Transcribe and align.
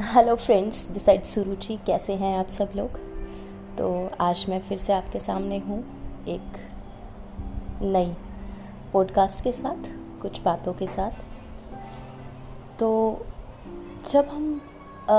Hello 0.00 0.34
friends 0.36 0.84
this 0.84 1.04
side 1.04 1.22
Suruchi 1.22 1.76
कैसे 1.86 2.12
हैं 2.12 2.38
आप 2.38 2.48
सब 2.48 2.72
लोग? 2.76 2.88
तो 3.78 4.10
आज 4.20 4.44
मैं 4.48 4.60
फिर 4.60 4.78
से 4.78 4.92
आपके 4.92 5.18
सामने 5.18 5.58
हूँ 5.58 5.78
एक 6.28 6.56
नई 7.82 8.14
पॉडकास्ट 8.92 9.44
के 9.44 9.52
साथ 9.52 9.90
कुछ 10.22 10.40
बातों 10.42 10.72
के 10.72 10.86
साथ। 10.86 11.10
तो 12.78 12.90
जब 14.10 14.28
हम 14.28 14.60
आ, 15.10 15.16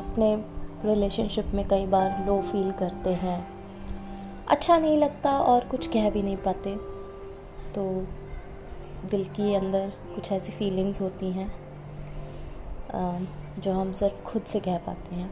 अपने 0.00 0.44
रिलेशनशिप 0.84 1.46
में 1.46 1.68
कई 1.68 1.86
बार 1.86 2.26
लो 2.26 2.40
फील 2.42 2.72
करते 2.72 3.10
हैं 3.10 3.48
अच्छा 4.48 4.78
नहीं 4.78 4.98
लगता 4.98 5.38
और 5.38 5.64
कुछ 5.64 5.86
कह 5.86 6.10
भी 6.10 6.22
नहीं 6.22 6.36
पाते 6.36 6.76
तो 7.74 8.06
दिल 9.10 9.24
के 9.24 9.54
अंदर 9.54 9.92
कुछ 10.14 10.32
ऐसी 10.32 10.52
फीलिंग्स 10.52 11.00
होती 11.00 11.32
हैं। 11.32 11.52
जो 13.60 13.72
हम 13.72 13.92
सिर्फ़ 13.92 14.24
खुद 14.24 14.42
से 14.42 14.60
कह 14.60 14.78
पाते 14.78 15.14
हैं। 15.14 15.30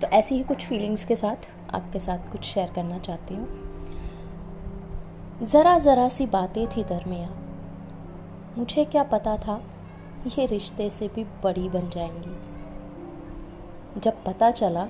तो 0.00 0.06
ऐसी 0.06 0.34
ही 0.34 0.42
कुछ 0.42 0.66
फीलिंग्स 0.66 1.04
के 1.04 1.16
साथ 1.16 1.36
आपके 1.74 1.98
साथ 1.98 2.32
कुछ 2.32 2.44
शेयर 2.44 2.72
करना 2.72 2.98
चाहती 2.98 3.34
हूँ। 3.34 3.48
ज़रा 5.42 5.78
ज़रा 5.78 6.08
सी 6.08 6.26
बातें 6.26 6.66
थी 6.66 6.84
दरमिया। 6.84 7.30
मुझे 8.58 8.84
क्या 8.84 9.02
पता 9.02 9.36
था 9.36 9.62
ये 10.38 10.46
रिश्ते 10.46 10.90
से 10.90 11.08
भी 11.08 11.24
बड़ी 11.24 11.68
बन 11.68 11.88
जाएँगी। 11.88 12.40
जब 14.00 14.24
पता 14.24 14.50
चला 14.50 14.88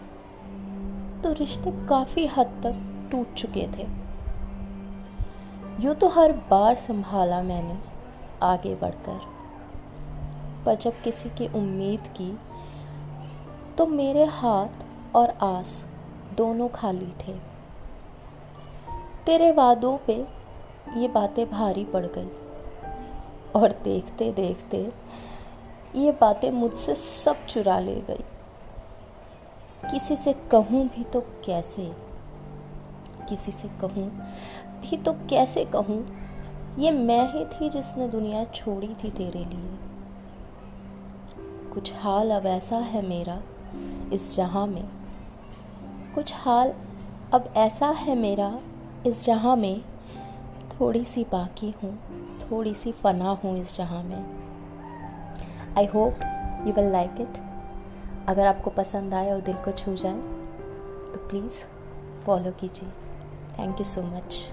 तो 1.22 1.33
रिश्ते 1.33 1.86
काफ़ी 1.86 2.27
हद 2.27 2.60
तक 2.64 3.08
टूट 3.10 3.34
चुके 3.34 3.69
थे। 3.77 3.86
यूँ 5.80 5.94
तो 5.94 6.08
हर 6.08 6.33
बार 6.33 6.74
संभाला 6.74 7.42
मैंने 7.42 7.78
आगे 8.42 8.74
बढ़कर। 8.74 9.36
पर 10.67 10.75
जब 10.75 11.03
किसी 11.03 11.28
की 11.28 11.47
उम्मीद 11.47 12.00
की 12.00 12.39
तो 13.78 13.86
मेरे 13.86 14.25
हाथ 14.25 14.84
और 15.17 15.31
आस 15.31 15.84
दोनों 16.36 16.69
खाली 16.69 17.12
थे। 17.20 17.33
तेरे 19.27 19.53
वादों 19.53 19.98
पे 20.06 20.27
ये 20.97 21.08
बातें 21.08 21.50
भारी 21.50 21.84
पड़ 21.84 22.06
गई। 22.06 22.28
और 23.56 23.73
देखते 23.84 24.33
देखते 24.33 24.92
ये 25.95 26.12
बातें 26.12 26.50
मुझसे 26.50 26.95
सब 26.95 27.47
चुरा 27.47 27.78
ले 27.78 27.95
गई। 27.95 28.25
किसी 29.91 30.17
से 30.17 30.33
कहूँ 30.33 30.86
भी 30.89 31.05
तो 31.05 31.20
कैसे? 31.20 31.92
किसी 33.28 33.53
से 33.53 33.69
कहूँ 33.80 34.08
भी 34.80 34.97
तो 34.97 35.12
कैसे 35.12 35.64
कहूँ? 35.64 36.05
ये 36.78 36.91
मैं 36.91 37.33
ही 37.33 37.45
थी 37.45 37.70
जिसने 37.70 38.08
दुनिया 38.08 38.45
छोड़ी 38.45 38.89
थी 39.05 39.11
तेरे 39.11 39.45
लिए। 39.45 39.95
कुछ 41.77 41.92
हाल 41.94 42.30
अब 42.30 42.46
ऐसा 42.46 42.77
है 42.77 43.06
मेरा 43.06 43.41
इस 44.12 44.36
जहाँ 44.36 44.66
में। 44.66 44.88
कुछ 46.14 46.33
हाल 46.34 46.72
अब 47.34 47.52
ऐसा 47.56 47.88
है 47.88 48.14
मेरा 48.14 48.60
इस 49.06 49.24
जहाँ 49.24 49.56
में। 49.56 49.83
थोड़ी 50.70 51.05
सी 51.05 51.24
बाकी 51.24 51.74
हूँ, 51.83 51.92
थोड़ी 52.41 52.74
सी 52.74 52.92
फना 52.92 53.30
हूँ 53.44 53.56
इस 53.58 53.77
जहाँ 53.77 54.02
में। 54.02 54.24
I 55.78 55.86
hope 55.86 56.20
you 56.66 56.72
will 56.72 56.91
like 56.92 57.20
it 57.20 57.42
अगर 58.28 58.46
आपको 58.46 58.70
पसंद 58.70 59.14
आए 59.14 59.30
और 59.30 59.40
दिल 59.40 59.56
को 59.56 59.72
छू 59.72 59.94
जाए 59.94 60.20
तो 61.12 61.28
प्लीज़ 61.28 61.64
फॉलो 62.24 62.50
कीजिए। 62.50 62.88
Thank 63.58 63.80
you 63.80 63.84
so 63.84 64.02
much 64.02 64.44